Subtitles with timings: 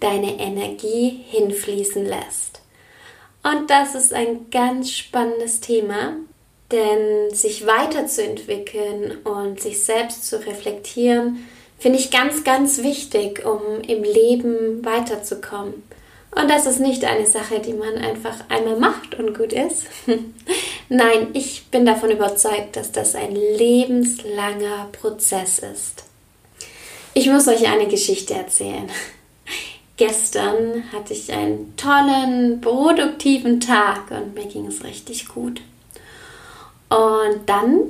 [0.00, 2.60] deine Energie hinfließen lässt.
[3.42, 6.14] Und das ist ein ganz spannendes Thema,
[6.70, 11.46] denn sich weiterzuentwickeln und sich selbst zu reflektieren,
[11.78, 15.82] finde ich ganz, ganz wichtig, um im Leben weiterzukommen.
[16.32, 19.86] Und das ist nicht eine Sache, die man einfach einmal macht und gut ist.
[20.88, 26.04] Nein, ich bin davon überzeugt, dass das ein lebenslanger Prozess ist.
[27.14, 28.88] Ich muss euch eine Geschichte erzählen.
[30.00, 35.60] Gestern hatte ich einen tollen, produktiven Tag und mir ging es richtig gut.
[36.88, 37.80] Und dann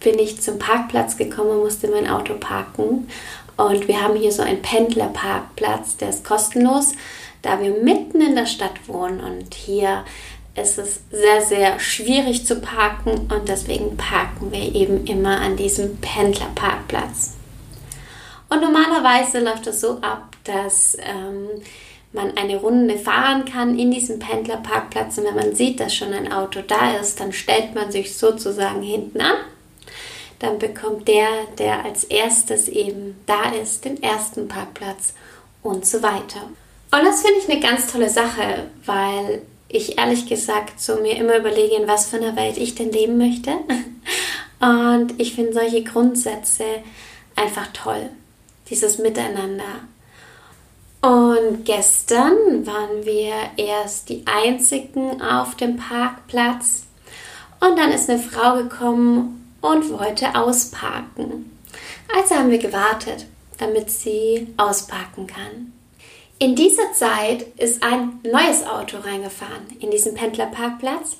[0.00, 3.08] bin ich zum Parkplatz gekommen musste mein Auto parken.
[3.56, 6.92] Und wir haben hier so einen Pendlerparkplatz, der ist kostenlos,
[7.40, 9.20] da wir mitten in der Stadt wohnen.
[9.20, 10.04] Und hier
[10.54, 15.96] ist es sehr, sehr schwierig zu parken und deswegen parken wir eben immer an diesem
[16.02, 17.32] Pendlerparkplatz.
[18.50, 21.48] Und normalerweise läuft es so ab, dass ähm,
[22.12, 26.32] man eine Runde fahren kann in diesem Pendlerparkplatz und wenn man sieht, dass schon ein
[26.32, 29.36] Auto da ist, dann stellt man sich sozusagen hinten an.
[30.40, 35.14] Dann bekommt der, der als erstes eben da ist, den ersten Parkplatz
[35.62, 36.48] und so weiter.
[36.92, 41.36] Und das finde ich eine ganz tolle Sache, weil ich ehrlich gesagt so mir immer
[41.36, 43.52] überlege, in was für einer Welt ich denn leben möchte.
[44.60, 46.64] Und ich finde solche Grundsätze
[47.36, 48.10] einfach toll
[48.68, 49.80] dieses Miteinander.
[51.00, 56.82] Und gestern waren wir erst die einzigen auf dem Parkplatz
[57.60, 61.58] und dann ist eine Frau gekommen und wollte ausparken.
[62.14, 63.26] Also haben wir gewartet,
[63.58, 65.72] damit sie ausparken kann.
[66.38, 71.16] In dieser Zeit ist ein neues Auto reingefahren in diesen Pendlerparkplatz,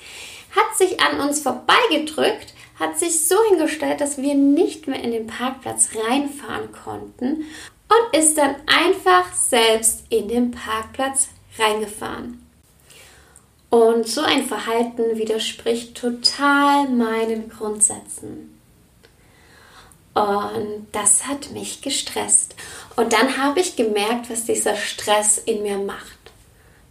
[0.55, 5.27] hat sich an uns vorbeigedrückt hat sich so hingestellt, dass wir nicht mehr in den
[5.27, 7.45] Parkplatz reinfahren konnten
[7.91, 11.29] und ist dann einfach selbst in den Parkplatz
[11.59, 12.47] reingefahren.
[13.69, 18.59] Und so ein Verhalten widerspricht total meinen Grundsätzen.
[20.15, 22.57] Und das hat mich gestresst.
[22.97, 26.19] Und dann habe ich gemerkt, was dieser Stress in mir macht.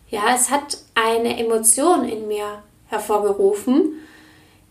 [0.09, 3.99] Ja, es hat eine Emotion in mir hervorgerufen,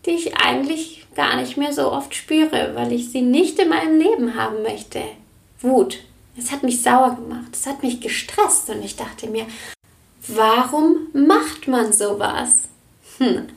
[0.05, 3.99] die ich eigentlich gar nicht mehr so oft spüre, weil ich sie nicht in meinem
[3.99, 5.01] Leben haben möchte.
[5.61, 5.99] Wut.
[6.39, 9.45] Es hat mich sauer gemacht, es hat mich gestresst und ich dachte mir,
[10.27, 12.63] warum macht man sowas?
[13.17, 13.49] Hm.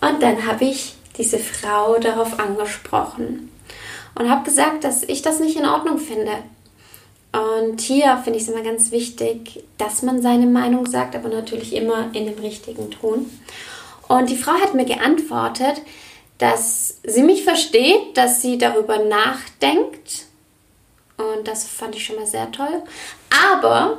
[0.00, 3.50] Und dann habe ich diese Frau darauf angesprochen
[4.14, 6.32] und habe gesagt, dass ich das nicht in Ordnung finde.
[7.32, 11.74] Und hier finde ich es immer ganz wichtig, dass man seine Meinung sagt, aber natürlich
[11.74, 13.30] immer in dem richtigen Ton.
[14.08, 15.82] Und die Frau hat mir geantwortet,
[16.38, 20.26] dass sie mich versteht, dass sie darüber nachdenkt.
[21.20, 22.82] Und das fand ich schon mal sehr toll.
[23.54, 23.98] Aber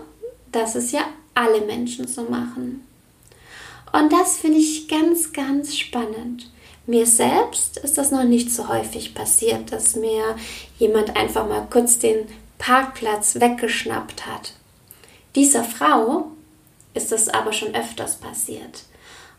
[0.52, 1.02] dass es ja
[1.34, 2.86] alle Menschen so machen.
[3.94, 6.50] Und das finde ich ganz, ganz spannend.
[6.88, 10.36] Mir selbst ist das noch nicht so häufig passiert, dass mir
[10.80, 12.28] jemand einfach mal kurz den
[12.58, 14.54] Parkplatz weggeschnappt hat.
[15.36, 16.32] Dieser Frau
[16.94, 18.84] ist das aber schon öfters passiert.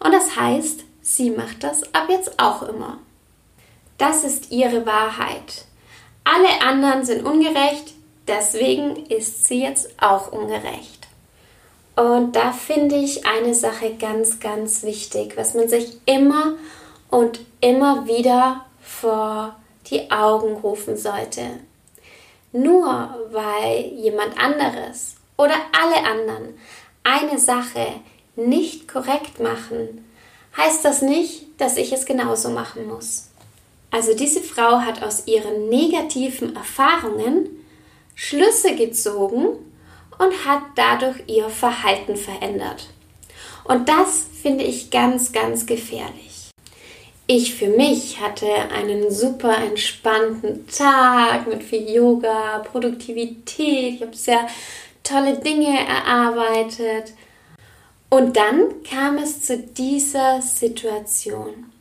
[0.00, 2.98] Und das heißt, sie macht das ab jetzt auch immer.
[3.98, 5.66] Das ist ihre Wahrheit.
[6.24, 7.94] Alle anderen sind ungerecht,
[8.28, 11.08] deswegen ist sie jetzt auch ungerecht.
[11.96, 16.54] Und da finde ich eine Sache ganz, ganz wichtig, was man sich immer
[17.10, 19.56] und immer wieder vor
[19.88, 21.42] die Augen rufen sollte.
[22.52, 26.54] Nur weil jemand anderes oder alle anderen
[27.02, 27.86] eine Sache
[28.36, 30.04] nicht korrekt machen,
[30.56, 33.28] heißt das nicht, dass ich es genauso machen muss.
[33.92, 37.50] Also diese Frau hat aus ihren negativen Erfahrungen
[38.14, 39.58] Schlüsse gezogen
[40.18, 42.88] und hat dadurch ihr Verhalten verändert.
[43.64, 46.50] Und das finde ich ganz, ganz gefährlich.
[47.26, 53.94] Ich für mich hatte einen super entspannten Tag mit viel Yoga, Produktivität.
[53.94, 54.46] Ich habe sehr
[55.02, 57.12] tolle Dinge erarbeitet
[58.08, 61.71] und dann kam es zu dieser Situation.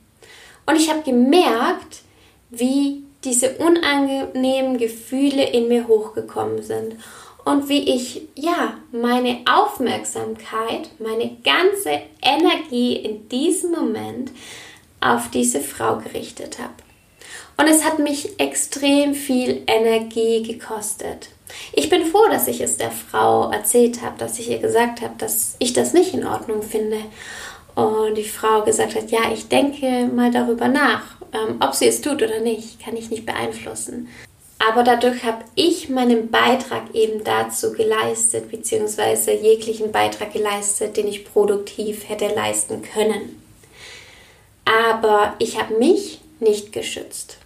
[0.66, 2.02] Und ich habe gemerkt,
[2.50, 6.96] wie diese unangenehmen Gefühle in mir hochgekommen sind.
[7.44, 14.30] und wie ich ja meine Aufmerksamkeit, meine ganze Energie in diesem Moment
[15.00, 16.74] auf diese Frau gerichtet habe.
[17.56, 21.30] Und es hat mich extrem viel Energie gekostet.
[21.72, 25.14] Ich bin froh, dass ich es der Frau erzählt habe, dass ich ihr gesagt habe,
[25.18, 26.98] dass ich das nicht in Ordnung finde.
[27.74, 31.02] Und die Frau gesagt hat, ja, ich denke mal darüber nach.
[31.32, 34.08] Ähm, ob sie es tut oder nicht, kann ich nicht beeinflussen.
[34.58, 41.24] Aber dadurch habe ich meinen Beitrag eben dazu geleistet, beziehungsweise jeglichen Beitrag geleistet, den ich
[41.24, 43.42] produktiv hätte leisten können.
[44.64, 47.38] Aber ich habe mich nicht geschützt.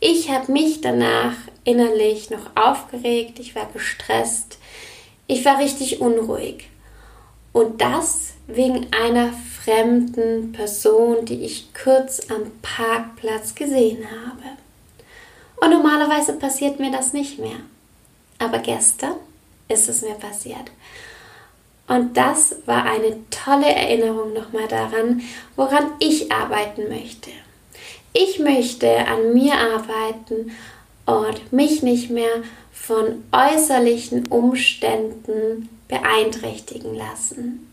[0.00, 4.58] Ich habe mich danach innerlich noch aufgeregt, ich war gestresst,
[5.26, 6.68] ich war richtig unruhig.
[7.52, 9.32] Und das wegen einer
[9.62, 14.56] fremden Person, die ich kurz am Parkplatz gesehen habe.
[15.56, 17.58] Und normalerweise passiert mir das nicht mehr.
[18.38, 19.14] Aber gestern
[19.68, 20.70] ist es mir passiert.
[21.86, 25.22] Und das war eine tolle Erinnerung nochmal daran,
[25.56, 27.30] woran ich arbeiten möchte.
[28.12, 30.52] Ich möchte an mir arbeiten
[31.04, 32.42] und mich nicht mehr
[32.72, 37.66] von äußerlichen Umständen beeinträchtigen lassen.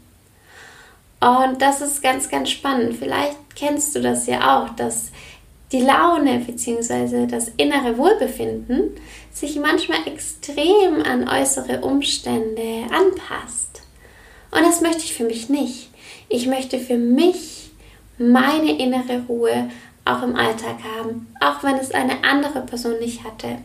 [1.19, 2.95] Und das ist ganz, ganz spannend.
[2.97, 5.11] Vielleicht kennst du das ja auch, dass
[5.71, 7.25] die Laune bzw.
[7.25, 8.91] das innere Wohlbefinden
[9.31, 13.81] sich manchmal extrem an äußere Umstände anpasst.
[14.51, 15.89] Und das möchte ich für mich nicht.
[16.29, 17.71] Ich möchte für mich
[18.17, 19.69] meine innere Ruhe
[20.07, 23.57] auch im Alltag haben, auch wenn es eine andere Person nicht hatte.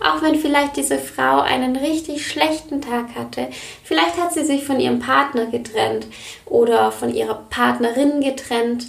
[0.00, 3.48] Auch wenn vielleicht diese Frau einen richtig schlechten Tag hatte,
[3.82, 6.06] vielleicht hat sie sich von ihrem Partner getrennt
[6.44, 8.86] oder von ihrer Partnerin getrennt,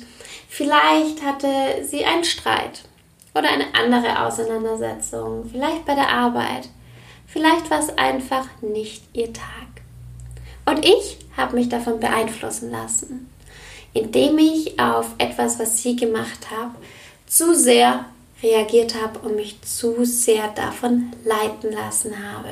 [0.50, 1.48] vielleicht hatte
[1.84, 2.84] sie einen Streit
[3.34, 6.70] oder eine andere Auseinandersetzung, vielleicht bei der Arbeit,
[7.26, 9.44] vielleicht war es einfach nicht ihr Tag.
[10.66, 13.30] Und ich habe mich davon beeinflussen lassen,
[14.00, 16.72] indem ich auf etwas, was sie gemacht hat,
[17.26, 18.06] zu sehr
[18.42, 22.50] reagiert habe und mich zu sehr davon leiten lassen habe.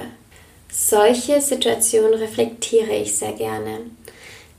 [0.71, 3.81] Solche Situationen reflektiere ich sehr gerne,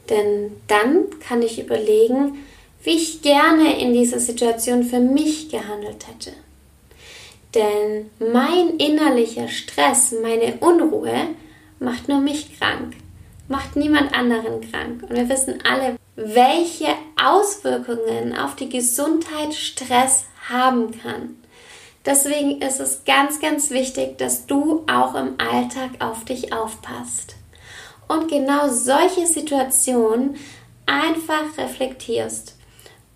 [0.09, 2.45] denn dann kann ich überlegen,
[2.83, 6.33] wie ich gerne in dieser Situation für mich gehandelt hätte.
[7.55, 11.29] Denn mein innerlicher Stress, meine Unruhe
[11.81, 12.95] macht nur mich krank,
[13.49, 15.03] macht niemand anderen krank.
[15.03, 16.89] Und wir wissen alle, welche
[17.23, 21.37] Auswirkungen auf die Gesundheit Stress haben kann.
[22.05, 27.37] Deswegen ist es ganz, ganz wichtig, dass du auch im Alltag auf dich aufpasst
[28.09, 30.37] und genau solche Situationen
[30.87, 32.57] einfach reflektierst.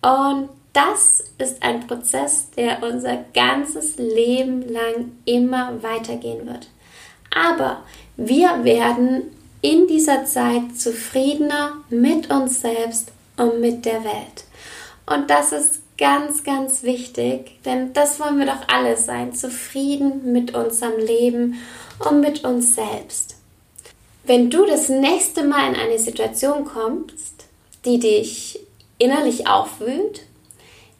[0.02, 6.68] Und das ist ein Prozess, der unser ganzes Leben lang immer weitergehen wird.
[7.34, 7.82] Aber
[8.16, 9.30] wir werden
[9.62, 14.44] in dieser Zeit zufriedener mit uns selbst und mit der Welt.
[15.06, 20.54] Und das ist ganz, ganz wichtig, denn das wollen wir doch alle sein, zufrieden mit
[20.54, 21.60] unserem Leben
[21.98, 23.36] und mit uns selbst.
[24.24, 27.46] Wenn du das nächste Mal in eine Situation kommst,
[27.84, 28.60] die dich
[28.98, 30.22] innerlich aufwühlt,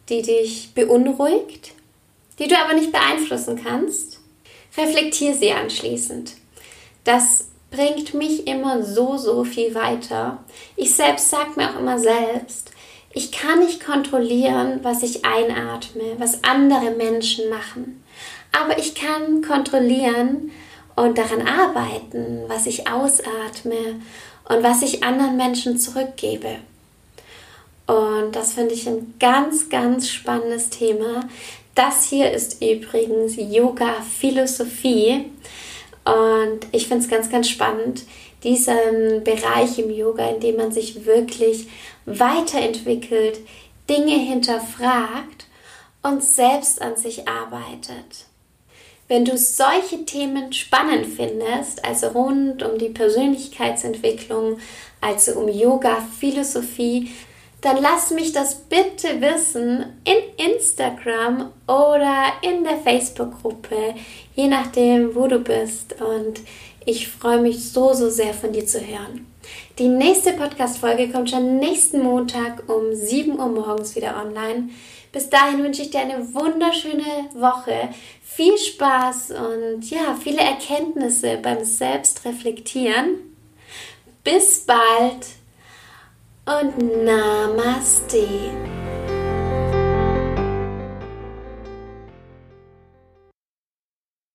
[0.09, 1.71] die dich beunruhigt,
[2.37, 4.19] die du aber nicht beeinflussen kannst,
[4.77, 6.33] reflektier sie anschließend.
[7.03, 10.39] Das bringt mich immer so, so viel weiter.
[10.75, 12.71] Ich selbst sage mir auch immer selbst,
[13.13, 18.03] ich kann nicht kontrollieren, was ich einatme, was andere Menschen machen.
[18.51, 20.51] Aber ich kann kontrollieren
[20.95, 24.01] und daran arbeiten, was ich ausatme
[24.47, 26.57] und was ich anderen Menschen zurückgebe.
[27.87, 31.21] Und das finde ich ein ganz, ganz spannendes Thema.
[31.75, 35.25] Das hier ist übrigens Yoga-Philosophie.
[36.05, 38.03] Und ich finde es ganz, ganz spannend,
[38.43, 41.67] diesen Bereich im Yoga, in dem man sich wirklich
[42.05, 43.39] weiterentwickelt,
[43.89, 45.45] Dinge hinterfragt
[46.01, 48.25] und selbst an sich arbeitet.
[49.07, 54.59] Wenn du solche Themen spannend findest, also rund um die Persönlichkeitsentwicklung,
[55.01, 57.11] also um Yoga, Philosophie,
[57.61, 63.95] dann lass mich das bitte wissen in Instagram oder in der Facebook-Gruppe,
[64.35, 65.95] je nachdem, wo du bist.
[66.01, 66.41] Und
[66.85, 69.27] ich freue mich so, so sehr von dir zu hören.
[69.77, 74.69] Die nächste Podcast-Folge kommt schon nächsten Montag um 7 Uhr morgens wieder online.
[75.11, 77.89] Bis dahin wünsche ich dir eine wunderschöne Woche,
[78.23, 83.17] viel Spaß und ja, viele Erkenntnisse beim Selbstreflektieren.
[84.23, 85.40] Bis bald
[86.45, 88.80] und Namaste.